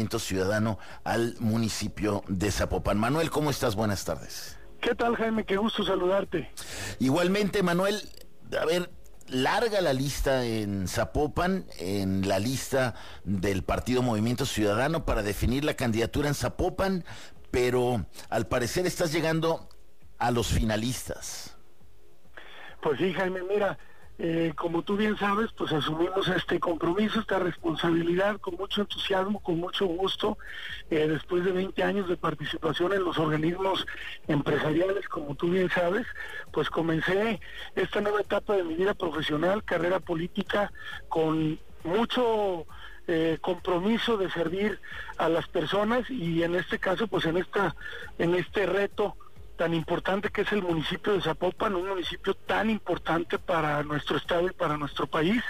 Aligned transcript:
Movimiento 0.00 0.18
Ciudadano 0.18 0.78
al 1.04 1.34
municipio 1.40 2.24
de 2.26 2.50
Zapopan. 2.50 2.96
Manuel, 2.98 3.28
¿cómo 3.28 3.50
estás? 3.50 3.76
Buenas 3.76 4.02
tardes. 4.06 4.56
¿Qué 4.80 4.94
tal, 4.94 5.14
Jaime? 5.14 5.44
Qué 5.44 5.58
gusto 5.58 5.84
saludarte. 5.84 6.50
Igualmente, 7.00 7.62
Manuel, 7.62 8.00
a 8.58 8.64
ver, 8.64 8.90
larga 9.28 9.82
la 9.82 9.92
lista 9.92 10.46
en 10.46 10.88
Zapopan, 10.88 11.66
en 11.78 12.26
la 12.26 12.38
lista 12.38 12.94
del 13.24 13.62
Partido 13.62 14.00
Movimiento 14.00 14.46
Ciudadano 14.46 15.04
para 15.04 15.22
definir 15.22 15.66
la 15.66 15.74
candidatura 15.74 16.28
en 16.28 16.34
Zapopan, 16.34 17.04
pero 17.50 18.06
al 18.30 18.46
parecer 18.46 18.86
estás 18.86 19.12
llegando 19.12 19.68
a 20.18 20.30
los 20.30 20.46
finalistas. 20.46 21.58
Pues 22.80 22.98
sí, 22.98 23.12
Jaime, 23.12 23.42
mira, 23.42 23.78
eh, 24.22 24.52
como 24.54 24.82
tú 24.82 24.98
bien 24.98 25.16
sabes, 25.16 25.50
pues 25.56 25.72
asumimos 25.72 26.28
este 26.28 26.60
compromiso, 26.60 27.20
esta 27.20 27.38
responsabilidad 27.38 28.38
con 28.38 28.56
mucho 28.56 28.82
entusiasmo, 28.82 29.40
con 29.40 29.56
mucho 29.58 29.86
gusto, 29.86 30.36
eh, 30.90 31.08
después 31.08 31.42
de 31.42 31.52
20 31.52 31.82
años 31.82 32.06
de 32.06 32.18
participación 32.18 32.92
en 32.92 33.02
los 33.02 33.18
organismos 33.18 33.86
empresariales, 34.28 35.08
como 35.08 35.34
tú 35.36 35.48
bien 35.48 35.70
sabes, 35.70 36.06
pues 36.52 36.68
comencé 36.68 37.40
esta 37.74 38.02
nueva 38.02 38.20
etapa 38.20 38.56
de 38.56 38.64
mi 38.64 38.74
vida 38.74 38.92
profesional, 38.92 39.64
carrera 39.64 40.00
política, 40.00 40.70
con 41.08 41.58
mucho 41.82 42.66
eh, 43.08 43.38
compromiso 43.40 44.18
de 44.18 44.30
servir 44.30 44.78
a 45.16 45.30
las 45.30 45.48
personas 45.48 46.10
y 46.10 46.42
en 46.42 46.56
este 46.56 46.78
caso, 46.78 47.08
pues 47.08 47.24
en 47.24 47.38
esta, 47.38 47.74
en 48.18 48.34
este 48.34 48.66
reto 48.66 49.16
tan 49.60 49.74
importante 49.74 50.30
que 50.30 50.40
es 50.40 50.52
el 50.52 50.62
municipio 50.62 51.12
de 51.12 51.20
Zapopan, 51.20 51.74
un 51.74 51.86
municipio 51.86 52.32
tan 52.32 52.70
importante 52.70 53.38
para 53.38 53.82
nuestro 53.82 54.16
estado 54.16 54.46
y 54.46 54.52
para 54.54 54.78
nuestro 54.78 55.06
país, 55.06 55.42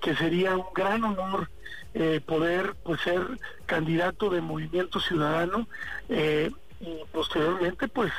que 0.00 0.16
sería 0.16 0.56
un 0.56 0.66
gran 0.74 1.04
honor 1.04 1.48
eh, 1.94 2.20
poder 2.26 2.74
pues 2.82 3.00
ser 3.02 3.24
candidato 3.64 4.30
de 4.30 4.40
Movimiento 4.40 4.98
Ciudadano 4.98 5.68
eh, 6.08 6.50
y 6.80 6.98
posteriormente 7.12 7.86
pues 7.86 8.12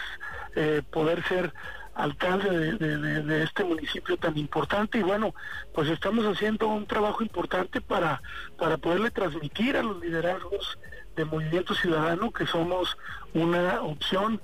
eh, 0.55 0.81
poder 0.89 1.21
ser 1.27 1.53
alcalde 1.93 2.77
de, 2.77 3.43
este 3.43 3.65
municipio 3.65 4.15
tan 4.15 4.37
importante. 4.37 4.99
Y 4.99 5.03
bueno 5.03 5.35
pues 5.73 5.89
estamos 5.89 6.25
haciendo 6.25 6.69
un 6.69 6.85
trabajo 6.85 7.21
importante 7.21 7.81
para 7.81 8.21
para 8.57 8.77
poderle 8.77 9.11
transmitir 9.11 9.75
a 9.75 9.83
los 9.83 9.99
liderazgos 9.99 10.79
de 11.17 11.25
Movimiento 11.25 11.75
Ciudadano 11.75 12.31
que 12.31 12.47
somos 12.47 12.97
una 13.33 13.81
opción 13.81 14.39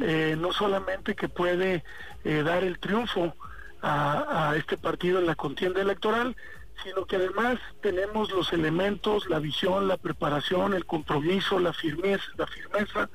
eh, 0.00 0.36
no 0.38 0.52
solamente 0.52 1.14
que 1.14 1.28
puede 1.28 1.84
eh, 2.24 2.42
dar 2.42 2.64
el 2.64 2.78
triunfo 2.78 3.34
a, 3.82 4.54
este 4.56 4.76
partido 4.76 5.20
en 5.20 5.26
la 5.26 5.36
contienda 5.36 5.80
electoral, 5.80 6.34
sino 6.82 7.06
que 7.06 7.16
además 7.16 7.58
tenemos 7.80 8.30
los 8.30 8.52
elementos, 8.52 9.28
la 9.30 9.38
visión, 9.38 9.86
la 9.86 9.96
preparación, 9.96 10.74
el 10.74 10.84
compromiso, 10.86 11.60
la 11.60 11.72
firmeza, 11.72 12.24
la 12.36 12.46
firmeza 12.46 13.08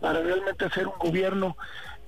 para 0.00 0.20
realmente 0.20 0.64
hacer 0.64 0.86
un 0.88 0.98
gobierno 0.98 1.56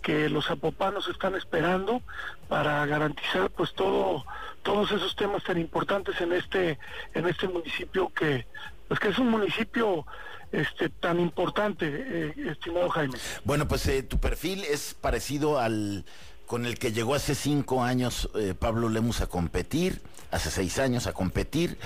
que 0.02 0.28
los 0.28 0.50
apopanos 0.50 1.08
están 1.08 1.34
esperando 1.34 2.02
para 2.48 2.84
garantizar 2.86 3.50
pues 3.50 3.72
todo 3.74 4.24
todos 4.62 4.92
esos 4.92 5.16
temas 5.16 5.42
tan 5.42 5.58
importantes 5.58 6.20
en 6.20 6.32
este 6.32 6.78
en 7.14 7.26
este 7.26 7.48
municipio 7.48 8.12
que 8.14 8.46
pues 8.88 8.98
que 9.00 9.08
es 9.08 9.18
un 9.18 9.30
municipio 9.30 10.06
este 10.50 10.88
tan 10.88 11.20
importante, 11.20 11.86
eh, 11.88 12.34
estimado 12.50 12.88
Jaime. 12.88 13.18
Bueno, 13.44 13.68
pues 13.68 13.86
eh, 13.86 14.02
tu 14.02 14.18
perfil 14.18 14.64
es 14.64 14.94
parecido 14.94 15.58
al 15.58 16.04
con 16.48 16.66
el 16.66 16.80
que 16.80 16.90
llegó 16.90 17.14
hace 17.14 17.36
cinco 17.36 17.84
años 17.84 18.28
eh, 18.34 18.54
Pablo 18.58 18.88
Lemus 18.88 19.20
a 19.20 19.28
competir, 19.28 20.02
hace 20.32 20.50
seis 20.50 20.80
años 20.80 21.06
a 21.06 21.12
competir, 21.12 21.78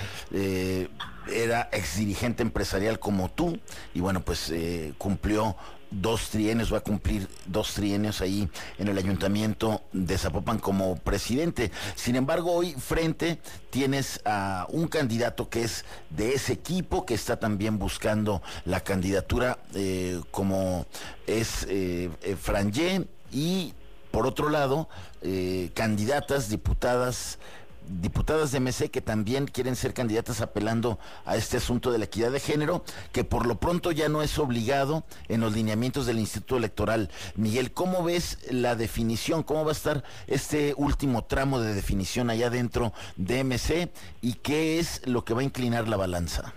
era 1.31 1.69
ex 1.71 1.97
dirigente 1.97 2.41
empresarial 2.41 2.97
como 2.99 3.29
tú, 3.29 3.59
y 3.93 3.99
bueno, 3.99 4.21
pues 4.25 4.51
cumplió 4.97 5.55
dos 6.01 6.29
trienios, 6.29 6.73
va 6.73 6.79
a 6.79 6.81
cumplir 6.81 7.27
dos 7.45 7.73
trienios 7.73 8.21
ahí 8.21 8.49
en 8.77 8.87
el 8.87 8.97
ayuntamiento 8.97 9.83
de 9.91 10.17
Zapopan 10.17 10.59
como 10.59 10.95
presidente. 10.97 11.71
Sin 11.95 12.15
embargo, 12.15 12.51
hoy 12.51 12.73
frente 12.73 13.39
tienes 13.69 14.21
a 14.25 14.65
un 14.69 14.87
candidato 14.87 15.49
que 15.49 15.63
es 15.63 15.85
de 16.09 16.33
ese 16.33 16.53
equipo, 16.53 17.05
que 17.05 17.13
está 17.13 17.39
también 17.39 17.77
buscando 17.77 18.41
la 18.65 18.81
candidatura 18.81 19.59
eh, 19.75 20.19
como 20.31 20.85
es 21.27 21.65
eh, 21.69 22.09
eh 22.21 22.35
Frangé 22.35 23.05
y 23.31 23.73
por 24.13 24.27
otro 24.27 24.49
lado, 24.49 24.87
eh, 25.23 25.71
candidatas, 25.73 26.47
diputadas 26.47 27.39
diputadas 27.87 28.51
de 28.51 28.59
MC 28.59 28.89
que 28.89 29.01
también 29.01 29.45
quieren 29.45 29.75
ser 29.75 29.93
candidatas 29.93 30.39
apelando 30.39 30.99
a 31.25 31.35
este 31.35 31.57
asunto 31.57 31.91
de 31.91 31.97
la 31.97 32.05
equidad 32.05 32.31
de 32.31 32.39
género, 32.39 32.85
que 33.11 33.25
por 33.25 33.45
lo 33.45 33.55
pronto 33.55 33.91
ya 33.91 34.07
no 34.07 34.21
es 34.21 34.37
obligado 34.37 35.03
en 35.27 35.41
los 35.41 35.53
lineamientos 35.53 36.05
del 36.05 36.19
Instituto 36.19 36.57
Electoral. 36.57 37.09
Miguel, 37.35 37.73
¿cómo 37.73 38.03
ves 38.03 38.37
la 38.51 38.75
definición? 38.75 39.41
¿Cómo 39.43 39.65
va 39.65 39.71
a 39.71 39.73
estar 39.73 40.03
este 40.27 40.75
último 40.77 41.25
tramo 41.25 41.59
de 41.59 41.73
definición 41.73 42.29
allá 42.29 42.51
dentro 42.51 42.93
de 43.17 43.43
MC? 43.43 43.89
¿Y 44.21 44.35
qué 44.35 44.79
es 44.79 45.05
lo 45.07 45.25
que 45.25 45.33
va 45.33 45.41
a 45.41 45.43
inclinar 45.43 45.89
la 45.89 45.97
balanza? 45.97 46.53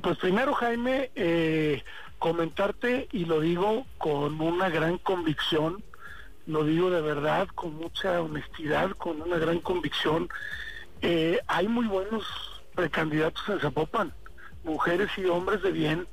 Pues 0.00 0.18
primero, 0.18 0.54
Jaime, 0.54 1.10
eh, 1.14 1.84
comentarte, 2.18 3.08
y 3.12 3.26
lo 3.26 3.40
digo 3.40 3.86
con 3.98 4.40
una 4.40 4.70
gran 4.70 4.98
convicción, 4.98 5.84
lo 6.46 6.64
digo 6.64 6.90
de 6.90 7.00
verdad, 7.00 7.48
con 7.54 7.76
mucha 7.76 8.20
honestidad, 8.20 8.90
con 8.92 9.20
una 9.20 9.38
gran 9.38 9.60
convicción. 9.60 10.28
Eh, 11.00 11.40
hay 11.46 11.68
muy 11.68 11.86
buenos 11.86 12.24
precandidatos 12.74 13.42
en 13.48 13.60
Zapopan, 13.60 14.12
mujeres 14.64 15.10
y 15.16 15.26
hombres 15.26 15.62
de 15.62 15.72
bien, 15.72 16.06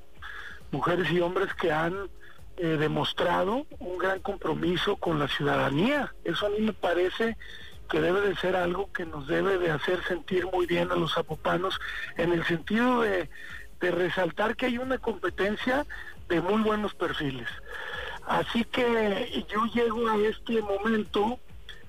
mujeres 0.72 1.12
y 1.12 1.20
hombres 1.20 1.54
que 1.54 1.72
han 1.72 2.10
eh, 2.58 2.78
demostrado 2.78 3.66
un 3.80 3.98
gran 3.98 4.20
compromiso 4.20 4.98
con 4.98 5.20
la 5.20 5.28
ciudadanía. 5.28 6.14
Eso 6.24 6.48
a 6.48 6.50
mí 6.50 6.60
me 6.60 6.74
parece 6.74 7.38
que 7.90 8.02
debe 8.02 8.22
de 8.22 8.36
ser 8.36 8.56
algo 8.56 8.92
que 8.94 9.06
nos 9.06 9.28
debe 9.28 9.58
de 9.58 9.72
hacer 9.72 10.04
sentir 10.04 10.46
muy 10.46 10.68
bien 10.68 10.92
a 10.92 10.96
los 10.96 11.14
zapopanos 11.14 11.80
en 12.18 12.34
el 12.34 12.46
sentido 12.46 13.02
de, 13.02 13.30
de 13.80 13.92
resaltar 13.92 14.56
que 14.56 14.68
hay 14.68 14.78
una 14.78 15.00
competencia 15.00 15.88
de 16.28 16.42
muy 16.42 16.62
buenos 16.62 16.94
perfiles. 16.94 17.48
Así 18.30 18.64
que 18.64 19.44
yo 19.52 19.66
llego 19.74 20.08
a 20.08 20.16
este 20.18 20.62
momento 20.62 21.40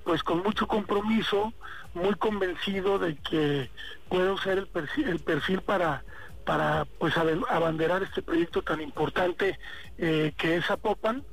pues 0.03 0.23
con 0.23 0.41
mucho 0.41 0.67
compromiso, 0.67 1.53
muy 1.93 2.15
convencido 2.15 2.97
de 2.97 3.15
que 3.17 3.69
puedo 4.09 4.35
ser 4.39 4.57
el 4.57 4.67
perfil, 4.67 5.07
el 5.07 5.19
perfil 5.19 5.61
para 5.61 6.03
para 6.43 6.85
pues 6.97 7.13
abanderar 7.15 8.01
este 8.01 8.23
proyecto 8.23 8.63
tan 8.63 8.81
importante 8.81 9.59
eh, 9.99 10.33
que 10.35 10.55
es 10.57 10.71
Apopan 10.71 11.23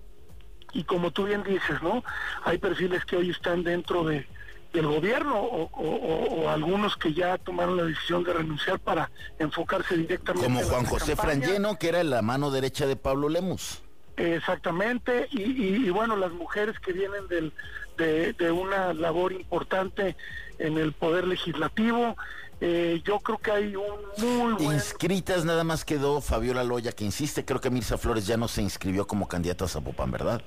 y 0.74 0.84
como 0.84 1.10
tú 1.10 1.24
bien 1.24 1.42
dices, 1.42 1.82
¿no? 1.82 2.04
Hay 2.44 2.58
perfiles 2.58 3.06
que 3.06 3.16
hoy 3.16 3.30
están 3.30 3.64
dentro 3.64 4.04
de, 4.04 4.26
del 4.74 4.86
gobierno 4.86 5.40
o, 5.40 6.50
algunos 6.50 6.98
que 6.98 7.14
ya 7.14 7.38
tomaron 7.38 7.78
la 7.78 7.84
decisión 7.84 8.24
de 8.24 8.34
renunciar 8.34 8.78
para 8.78 9.10
enfocarse 9.38 9.96
directamente 9.96 10.46
como 10.46 10.60
Juan 10.60 10.84
José 10.84 11.16
Frangeno 11.16 11.78
que 11.78 11.88
era 11.88 12.04
la 12.04 12.20
mano 12.20 12.50
derecha 12.50 12.86
de 12.86 12.96
Pablo 12.96 13.30
Lemus 13.30 13.87
Exactamente, 14.18 15.28
y, 15.30 15.88
bueno, 15.90 16.16
las 16.16 16.32
mujeres 16.32 16.78
que 16.80 16.92
vienen 16.92 17.28
del, 17.28 17.52
de, 17.96 18.50
una 18.50 18.92
labor 18.92 19.32
importante 19.32 20.16
en 20.58 20.76
el 20.76 20.92
Poder 20.92 21.24
Legislativo, 21.24 22.16
eh, 22.60 23.00
yo 23.04 23.20
creo 23.20 23.38
que 23.38 23.52
hay 23.52 23.76
un 23.76 23.84
muy 24.18 24.52
buen... 24.54 24.74
Inscritas 24.74 25.44
nada 25.44 25.62
más 25.62 25.84
quedó 25.84 26.20
Fabiola 26.20 26.64
Loya, 26.64 26.90
que 26.90 27.04
insiste, 27.04 27.44
creo 27.44 27.60
que 27.60 27.70
Mirza 27.70 27.96
Flores 27.96 28.26
ya 28.26 28.36
no 28.36 28.48
se 28.48 28.60
inscribió 28.60 29.06
como 29.06 29.28
candidata 29.28 29.66
a 29.66 29.68
Zapopan, 29.68 30.10
¿verdad? 30.10 30.42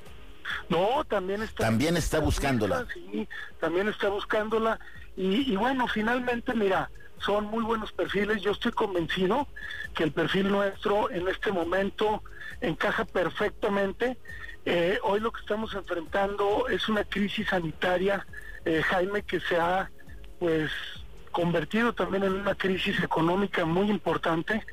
No, 0.68 1.06
también 1.06 1.42
está... 1.42 1.64
También 1.64 1.96
está 1.96 2.20
buscándola. 2.20 2.86
sí, 2.94 3.26
también 3.62 3.88
está 3.88 4.10
buscándola, 4.10 4.82
y, 5.16 5.50
y 5.50 5.56
bueno, 5.56 5.88
finalmente, 5.88 6.54
mira, 6.54 6.92
son 7.24 7.46
muy 7.46 7.64
buenos 7.64 7.92
perfiles. 7.92 8.42
Yo 8.42 8.52
estoy 8.52 8.72
convencido 8.72 9.48
que 9.96 10.04
el 10.04 10.12
perfil 10.12 10.52
nuestro 10.52 11.10
en 11.12 11.28
este 11.28 11.52
momento 11.52 12.24
encaja 12.62 13.06
perfectamente. 13.06 14.18
Eh, 14.66 15.00
hoy 15.04 15.20
lo 15.20 15.32
que 15.32 15.42
estamos 15.42 15.74
enfrentando 15.74 16.68
es 16.68 16.88
una 16.88 17.04
crisis 17.04 17.48
sanitaria, 17.48 18.26
eh, 18.66 18.82
Jaime, 18.84 19.24
que 19.24 19.40
se 19.40 19.58
ha 19.58 19.90
pues 20.40 20.72
convertido 21.32 21.94
también 21.94 22.24
en 22.24 22.34
una 22.34 22.56
crisis 22.56 23.02
económica 23.02 23.66
muy 23.66 23.90
importante. 23.90 24.66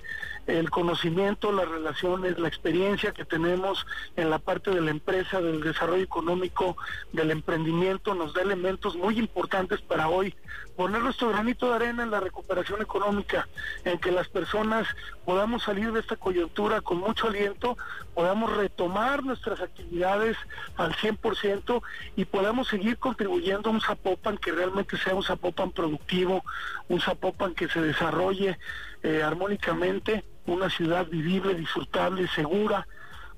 El 0.46 0.70
conocimiento, 0.70 1.52
las 1.52 1.68
relaciones, 1.68 2.38
la 2.38 2.48
experiencia 2.48 3.12
que 3.12 3.26
tenemos 3.26 3.86
en 4.16 4.30
la 4.30 4.38
parte 4.38 4.70
de 4.70 4.80
la 4.80 4.90
empresa, 4.90 5.42
del 5.42 5.60
desarrollo 5.60 6.02
económico, 6.02 6.76
del 7.12 7.30
emprendimiento, 7.30 8.14
nos 8.14 8.32
da 8.32 8.40
elementos 8.42 8.96
muy 8.96 9.18
importantes 9.18 9.82
para 9.82 10.08
hoy 10.08 10.34
poner 10.78 11.02
nuestro 11.02 11.30
granito 11.30 11.68
de 11.68 11.74
arena 11.74 12.04
en 12.04 12.12
la 12.12 12.20
recuperación 12.20 12.80
económica, 12.80 13.48
en 13.84 13.98
que 13.98 14.12
las 14.12 14.28
personas 14.28 14.86
podamos 15.24 15.64
salir 15.64 15.92
de 15.92 15.98
esta 15.98 16.14
coyuntura 16.14 16.80
con 16.80 16.98
mucho 16.98 17.26
aliento, 17.26 17.76
podamos 18.14 18.56
retomar 18.56 19.24
nuestras 19.24 19.60
actividades 19.60 20.36
al 20.76 20.94
100% 20.94 21.82
y 22.14 22.24
podamos 22.24 22.68
seguir 22.68 22.96
contribuyendo 22.96 23.68
a 23.68 23.72
un 23.72 23.80
Zapopan 23.80 24.38
que 24.38 24.52
realmente 24.52 24.96
sea 24.96 25.16
un 25.16 25.24
Zapopan 25.24 25.72
productivo, 25.72 26.44
un 26.88 27.00
Zapopan 27.00 27.54
que 27.54 27.68
se 27.68 27.80
desarrolle 27.80 28.58
eh, 29.02 29.22
armónicamente 29.22 30.24
una 30.46 30.70
ciudad 30.70 31.06
vivible, 31.06 31.54
disfrutable, 31.54 32.26
segura, 32.28 32.86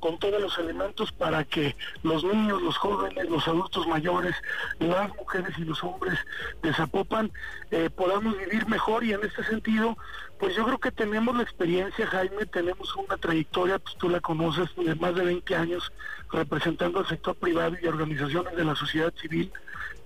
con 0.00 0.18
todos 0.18 0.40
los 0.40 0.58
elementos 0.58 1.12
para 1.12 1.44
que 1.44 1.76
los 2.02 2.24
niños, 2.24 2.60
los 2.62 2.76
jóvenes, 2.78 3.28
los 3.28 3.46
adultos 3.46 3.86
mayores, 3.86 4.34
las 4.78 5.14
mujeres 5.14 5.56
y 5.58 5.64
los 5.64 5.84
hombres 5.84 6.18
de 6.62 6.72
Zapopan 6.72 7.30
eh, 7.70 7.90
podamos 7.90 8.36
vivir 8.38 8.66
mejor 8.66 9.04
y 9.04 9.12
en 9.12 9.22
este 9.22 9.44
sentido, 9.44 9.96
pues 10.38 10.56
yo 10.56 10.64
creo 10.64 10.78
que 10.78 10.90
tenemos 10.90 11.36
la 11.36 11.42
experiencia, 11.42 12.06
Jaime, 12.06 12.46
tenemos 12.46 12.96
una 12.96 13.18
trayectoria, 13.18 13.78
pues 13.78 13.94
tú 13.96 14.08
la 14.08 14.20
conoces, 14.20 14.74
de 14.74 14.94
más 14.94 15.14
de 15.14 15.24
20 15.24 15.54
años 15.54 15.92
representando 16.32 17.00
al 17.00 17.06
sector 17.06 17.36
privado 17.36 17.76
y 17.80 17.86
organizaciones 17.86 18.56
de 18.56 18.64
la 18.64 18.74
sociedad 18.74 19.12
civil. 19.20 19.52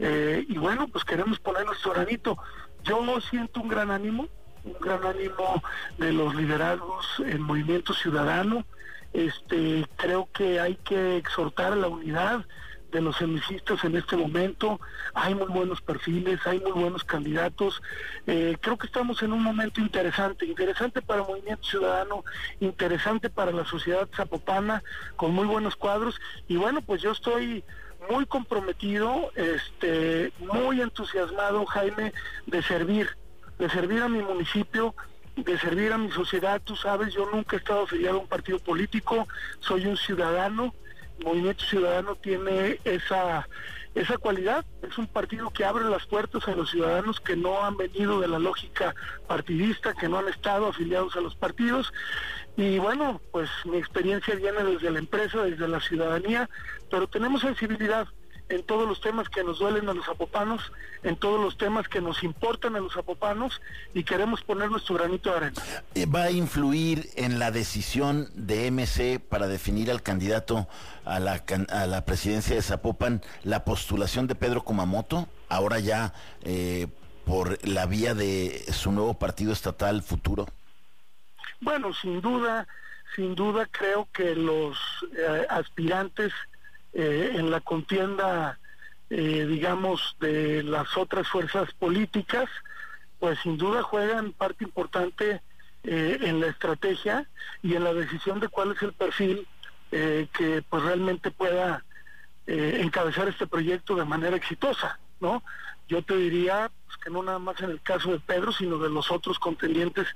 Eh, 0.00 0.44
y 0.48 0.58
bueno, 0.58 0.88
pues 0.88 1.04
queremos 1.04 1.38
poner 1.38 1.64
nuestro 1.64 1.92
granito. 1.92 2.36
Yo 2.84 3.20
siento 3.20 3.60
un 3.60 3.68
gran 3.68 3.90
ánimo, 3.90 4.28
un 4.64 4.76
gran 4.80 5.04
ánimo 5.04 5.62
de 5.98 6.12
los 6.12 6.34
liderazgos 6.34 7.06
en 7.18 7.40
movimiento 7.40 7.94
ciudadano, 7.94 8.64
este, 9.14 9.86
creo 9.96 10.28
que 10.32 10.60
hay 10.60 10.76
que 10.76 11.16
exhortar 11.16 11.72
a 11.72 11.76
la 11.76 11.88
unidad 11.88 12.44
de 12.94 13.00
los 13.00 13.20
hemicistas 13.20 13.82
en 13.84 13.96
este 13.96 14.16
momento. 14.16 14.80
Hay 15.14 15.34
muy 15.34 15.48
buenos 15.48 15.80
perfiles, 15.80 16.40
hay 16.46 16.60
muy 16.60 16.72
buenos 16.72 17.04
candidatos. 17.04 17.82
Eh, 18.26 18.56
creo 18.60 18.76
que 18.76 18.86
estamos 18.86 19.22
en 19.22 19.32
un 19.32 19.42
momento 19.42 19.80
interesante, 19.80 20.46
interesante 20.46 21.02
para 21.02 21.22
el 21.22 21.28
movimiento 21.28 21.64
ciudadano, 21.64 22.24
interesante 22.60 23.30
para 23.30 23.50
la 23.50 23.64
sociedad 23.64 24.08
zapopana, 24.14 24.82
con 25.16 25.32
muy 25.32 25.46
buenos 25.46 25.74
cuadros. 25.74 26.20
Y 26.46 26.56
bueno, 26.56 26.82
pues 26.82 27.02
yo 27.02 27.10
estoy 27.10 27.64
muy 28.10 28.26
comprometido, 28.26 29.30
este, 29.34 30.32
muy 30.38 30.80
entusiasmado, 30.80 31.64
Jaime, 31.66 32.12
de 32.46 32.62
servir, 32.62 33.08
de 33.58 33.68
servir 33.70 34.02
a 34.02 34.08
mi 34.08 34.22
municipio 34.22 34.94
de 35.36 35.58
servir 35.58 35.92
a 35.92 35.98
mi 35.98 36.10
sociedad. 36.10 36.60
Tú 36.62 36.76
sabes, 36.76 37.12
yo 37.12 37.28
nunca 37.30 37.56
he 37.56 37.58
estado 37.58 37.82
afiliado 37.82 38.18
a 38.18 38.20
un 38.20 38.28
partido 38.28 38.58
político, 38.58 39.26
soy 39.60 39.86
un 39.86 39.96
ciudadano. 39.96 40.74
Movimiento 41.24 41.64
Ciudadano 41.64 42.16
tiene 42.16 42.80
esa, 42.84 43.48
esa 43.94 44.18
cualidad. 44.18 44.64
Es 44.82 44.98
un 44.98 45.06
partido 45.06 45.50
que 45.50 45.64
abre 45.64 45.84
las 45.84 46.06
puertas 46.06 46.46
a 46.48 46.56
los 46.56 46.70
ciudadanos 46.70 47.20
que 47.20 47.36
no 47.36 47.64
han 47.64 47.76
venido 47.76 48.20
de 48.20 48.26
la 48.26 48.40
lógica 48.40 48.94
partidista, 49.28 49.94
que 49.94 50.08
no 50.08 50.18
han 50.18 50.28
estado 50.28 50.68
afiliados 50.68 51.14
a 51.14 51.20
los 51.20 51.36
partidos. 51.36 51.92
Y 52.56 52.78
bueno, 52.78 53.20
pues 53.32 53.50
mi 53.64 53.78
experiencia 53.78 54.34
viene 54.34 54.62
desde 54.62 54.90
la 54.90 54.98
empresa, 54.98 55.42
desde 55.42 55.66
la 55.66 55.80
ciudadanía, 55.80 56.48
pero 56.90 57.08
tenemos 57.08 57.40
sensibilidad 57.40 58.06
en 58.48 58.62
todos 58.62 58.86
los 58.86 59.00
temas 59.00 59.28
que 59.28 59.42
nos 59.42 59.58
duelen 59.58 59.88
a 59.88 59.94
los 59.94 60.04
zapopanos, 60.04 60.60
en 61.02 61.16
todos 61.16 61.40
los 61.40 61.56
temas 61.56 61.88
que 61.88 62.00
nos 62.00 62.22
importan 62.22 62.76
a 62.76 62.80
los 62.80 62.92
zapopanos 62.92 63.60
y 63.94 64.04
queremos 64.04 64.42
poner 64.42 64.70
nuestro 64.70 64.96
granito 64.96 65.30
de 65.30 65.36
arena. 65.36 65.62
Eh, 65.94 66.06
¿Va 66.06 66.24
a 66.24 66.30
influir 66.30 67.08
en 67.16 67.38
la 67.38 67.50
decisión 67.50 68.28
de 68.34 68.70
MC 68.70 69.18
para 69.18 69.48
definir 69.48 69.90
al 69.90 70.02
candidato 70.02 70.68
a 71.04 71.20
la, 71.20 71.42
a 71.70 71.86
la 71.86 72.04
presidencia 72.04 72.54
de 72.54 72.62
Zapopan 72.62 73.22
la 73.42 73.64
postulación 73.64 74.26
de 74.26 74.34
Pedro 74.34 74.62
Kumamoto? 74.62 75.26
Ahora 75.48 75.78
ya 75.78 76.12
eh, 76.42 76.86
por 77.24 77.66
la 77.66 77.86
vía 77.86 78.14
de 78.14 78.64
su 78.72 78.92
nuevo 78.92 79.14
partido 79.14 79.52
estatal 79.52 80.02
futuro. 80.02 80.46
Bueno, 81.60 81.92
sin 81.94 82.20
duda, 82.20 82.66
sin 83.14 83.34
duda 83.34 83.66
creo 83.70 84.08
que 84.12 84.34
los 84.34 84.76
eh, 85.16 85.46
aspirantes 85.48 86.32
eh, 86.92 87.32
en 87.34 87.50
la 87.50 87.60
contienda, 87.60 88.58
eh, 89.10 89.46
digamos, 89.48 90.16
de 90.20 90.62
las 90.62 90.96
otras 90.96 91.28
fuerzas 91.28 91.72
políticas, 91.74 92.48
pues 93.18 93.38
sin 93.42 93.56
duda 93.56 93.82
juegan 93.82 94.32
parte 94.32 94.64
importante 94.64 95.42
en 95.86 96.40
la 96.40 96.46
estrategia 96.46 97.28
y 97.62 97.74
en 97.74 97.84
la 97.84 97.92
decisión 97.92 98.40
de 98.40 98.48
cuál 98.48 98.72
es 98.72 98.80
el 98.80 98.94
perfil 98.94 99.46
que 99.90 100.64
pues 100.66 100.82
realmente 100.82 101.30
pueda 101.30 101.84
encabezar 102.46 103.28
este 103.28 103.46
proyecto 103.46 103.94
de 103.94 104.06
manera 104.06 104.34
exitosa, 104.34 104.98
¿no? 105.20 105.42
Yo 105.88 106.02
te 106.02 106.16
diría 106.16 106.70
pues, 106.86 106.96
que 106.98 107.10
no 107.10 107.22
nada 107.22 107.38
más 107.38 107.60
en 107.60 107.70
el 107.70 107.80
caso 107.82 108.10
de 108.10 108.20
Pedro, 108.20 108.52
sino 108.52 108.78
de 108.78 108.88
los 108.88 109.10
otros 109.10 109.38
contendientes 109.38 110.06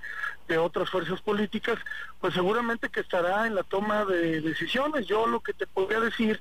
de 0.48 0.58
otras 0.58 0.88
fuerzas 0.88 1.20
políticas, 1.20 1.78
pues 2.20 2.34
seguramente 2.34 2.88
que 2.88 3.00
estará 3.00 3.46
en 3.46 3.54
la 3.54 3.62
toma 3.62 4.04
de 4.04 4.40
decisiones. 4.40 5.06
Yo 5.06 5.26
lo 5.26 5.40
que 5.40 5.52
te 5.52 5.66
podría 5.66 6.00
decir 6.00 6.40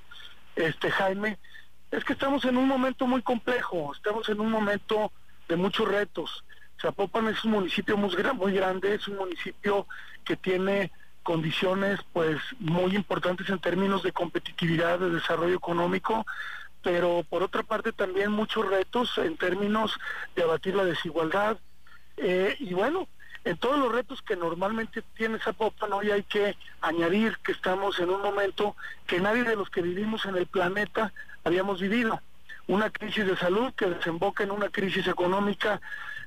este 0.56 0.90
Jaime, 0.92 1.38
es 1.92 2.04
que 2.04 2.14
estamos 2.14 2.44
en 2.46 2.58
un 2.58 2.68
momento 2.68 3.08
muy 3.08 3.22
complejo, 3.22 3.94
estamos 3.94 4.28
en 4.30 4.40
un 4.40 4.52
momento 4.52 5.12
de 5.48 5.56
muchos 5.56 5.88
retos. 5.88 6.44
Zapopan 6.82 7.28
es 7.28 7.44
un 7.44 7.52
municipio 7.52 7.98
muy, 7.98 8.16
muy 8.36 8.54
grande, 8.54 8.96
es 8.96 9.08
un 9.08 9.18
municipio 9.18 9.88
que 10.24 10.36
tiene 10.36 10.92
condiciones 11.24 12.00
pues 12.14 12.38
muy 12.60 12.96
importantes 12.96 13.50
en 13.50 13.60
términos 13.60 14.04
de 14.04 14.12
competitividad, 14.12 15.00
de 15.00 15.10
desarrollo 15.10 15.56
económico, 15.56 16.26
pero 16.84 17.26
por 17.30 17.44
otra 17.44 17.64
parte 17.64 17.92
también 17.92 18.32
muchos 18.32 18.68
retos 18.68 19.18
en 19.18 19.38
términos 19.38 19.98
de 20.36 20.44
abatir 20.44 20.76
la 20.76 20.86
desigualdad. 20.86 21.58
Eh, 22.18 22.56
y 22.60 22.74
bueno, 22.74 23.08
en 23.44 23.58
todos 23.58 23.80
los 23.80 23.92
retos 23.92 24.22
que 24.22 24.36
normalmente 24.36 25.04
tiene 25.16 25.40
Zapopan, 25.40 25.94
hoy 25.94 26.12
hay 26.12 26.24
que 26.24 26.58
añadir 26.82 27.38
que 27.38 27.54
estamos 27.54 28.00
en 28.00 28.10
un 28.10 28.22
momento 28.22 28.76
que 29.06 29.20
nadie 29.20 29.44
de 29.44 29.56
los 29.56 29.70
que 29.70 29.82
vivimos 29.82 30.26
en 30.26 30.36
el 30.36 30.48
planeta 30.48 31.14
habíamos 31.44 31.80
vivido. 31.80 32.22
Una 32.68 32.90
crisis 32.90 33.26
de 33.26 33.38
salud 33.38 33.74
que 33.74 33.86
desemboca 33.86 34.44
en 34.44 34.52
una 34.52 34.68
crisis 34.68 35.08
económica 35.08 35.80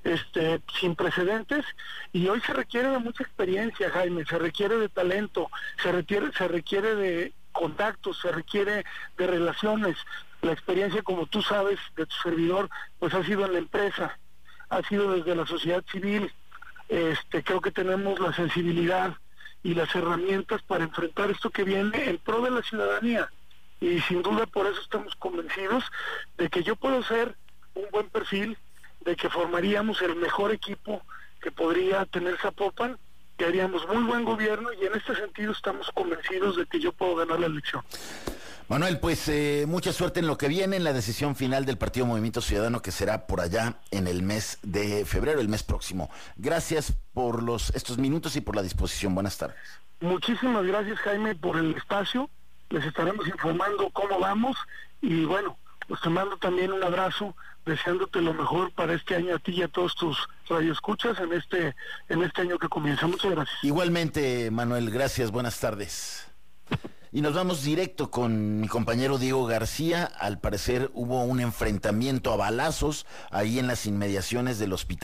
este, 0.02 0.62
sin 0.80 0.96
precedentes 0.96 1.66
y 2.12 2.26
hoy 2.28 2.40
se 2.40 2.54
requiere 2.54 2.88
de 2.88 2.98
mucha 2.98 3.22
experiencia, 3.22 3.90
Jaime, 3.90 4.24
se 4.24 4.38
requiere 4.38 4.78
de 4.78 4.88
talento, 4.88 5.50
se 5.82 5.92
requiere, 5.92 6.32
se 6.32 6.48
requiere 6.48 6.94
de 6.94 7.34
contactos, 7.52 8.18
se 8.20 8.32
requiere 8.32 8.84
de 9.18 9.26
relaciones. 9.26 9.98
La 10.42 10.52
experiencia, 10.52 11.02
como 11.02 11.26
tú 11.26 11.42
sabes, 11.42 11.78
de 11.96 12.06
tu 12.06 12.16
servidor, 12.16 12.70
pues 12.98 13.12
ha 13.14 13.22
sido 13.24 13.44
en 13.44 13.52
la 13.52 13.58
empresa, 13.58 14.18
ha 14.68 14.82
sido 14.82 15.12
desde 15.12 15.34
la 15.34 15.46
sociedad 15.46 15.84
civil, 15.90 16.32
este, 16.88 17.42
creo 17.42 17.60
que 17.60 17.70
tenemos 17.70 18.18
la 18.18 18.32
sensibilidad 18.32 19.16
y 19.62 19.74
las 19.74 19.94
herramientas 19.94 20.62
para 20.62 20.84
enfrentar 20.84 21.30
esto 21.30 21.50
que 21.50 21.64
viene 21.64 22.08
en 22.08 22.18
pro 22.18 22.40
de 22.40 22.50
la 22.50 22.62
ciudadanía. 22.62 23.30
Y 23.80 24.00
sin 24.00 24.22
duda 24.22 24.46
por 24.46 24.66
eso 24.66 24.80
estamos 24.80 25.14
convencidos 25.16 25.84
de 26.36 26.48
que 26.48 26.62
yo 26.62 26.76
puedo 26.76 27.02
ser 27.02 27.36
un 27.74 27.84
buen 27.90 28.08
perfil, 28.08 28.56
de 29.00 29.16
que 29.16 29.30
formaríamos 29.30 30.02
el 30.02 30.16
mejor 30.16 30.52
equipo 30.52 31.02
que 31.40 31.50
podría 31.50 32.04
tener 32.06 32.36
Zapopan, 32.38 32.98
que 33.38 33.46
haríamos 33.46 33.86
muy 33.88 34.02
buen 34.02 34.24
gobierno 34.24 34.70
y 34.72 34.84
en 34.84 34.94
este 34.94 35.14
sentido 35.14 35.52
estamos 35.52 35.90
convencidos 35.94 36.56
de 36.56 36.66
que 36.66 36.78
yo 36.78 36.92
puedo 36.92 37.16
ganar 37.16 37.40
la 37.40 37.46
elección. 37.46 37.82
Manuel, 38.70 39.00
pues 39.00 39.28
eh, 39.28 39.64
mucha 39.66 39.92
suerte 39.92 40.20
en 40.20 40.28
lo 40.28 40.38
que 40.38 40.46
viene, 40.46 40.76
en 40.76 40.84
la 40.84 40.92
decisión 40.92 41.34
final 41.34 41.66
del 41.66 41.76
Partido 41.76 42.06
Movimiento 42.06 42.40
Ciudadano 42.40 42.82
que 42.82 42.92
será 42.92 43.26
por 43.26 43.40
allá 43.40 43.80
en 43.90 44.06
el 44.06 44.22
mes 44.22 44.60
de 44.62 45.04
febrero, 45.04 45.40
el 45.40 45.48
mes 45.48 45.64
próximo. 45.64 46.08
Gracias 46.36 46.92
por 47.12 47.42
los 47.42 47.74
estos 47.74 47.98
minutos 47.98 48.36
y 48.36 48.40
por 48.40 48.54
la 48.54 48.62
disposición. 48.62 49.12
Buenas 49.12 49.38
tardes. 49.38 49.56
Muchísimas 49.98 50.64
gracias 50.64 51.00
Jaime 51.00 51.34
por 51.34 51.56
el 51.56 51.74
espacio. 51.74 52.30
Les 52.68 52.84
estaremos 52.84 53.26
informando 53.26 53.90
cómo 53.92 54.20
vamos 54.20 54.56
y 55.02 55.24
bueno, 55.24 55.58
pues 55.88 56.00
te 56.00 56.08
mando 56.08 56.36
también 56.36 56.72
un 56.72 56.84
abrazo 56.84 57.34
deseándote 57.66 58.20
lo 58.20 58.34
mejor 58.34 58.70
para 58.70 58.94
este 58.94 59.16
año 59.16 59.34
a 59.34 59.40
ti 59.40 59.50
y 59.50 59.62
a 59.62 59.68
todos 59.68 59.96
tus 59.96 60.28
radioescuchas 60.48 61.18
en 61.18 61.32
este 61.32 61.74
en 62.08 62.22
este 62.22 62.42
año 62.42 62.56
que 62.56 62.68
comienza. 62.68 63.08
Muchas 63.08 63.32
gracias. 63.32 63.64
Igualmente, 63.64 64.48
Manuel, 64.52 64.90
gracias. 64.90 65.32
Buenas 65.32 65.58
tardes. 65.58 66.29
Y 67.12 67.22
nos 67.22 67.34
vamos 67.34 67.64
directo 67.64 68.08
con 68.08 68.60
mi 68.60 68.68
compañero 68.68 69.18
Diego 69.18 69.44
García. 69.44 70.04
Al 70.04 70.38
parecer 70.38 70.92
hubo 70.94 71.24
un 71.24 71.40
enfrentamiento 71.40 72.32
a 72.32 72.36
balazos 72.36 73.04
ahí 73.32 73.58
en 73.58 73.66
las 73.66 73.84
inmediaciones 73.86 74.60
del 74.60 74.72
hospital. 74.72 74.90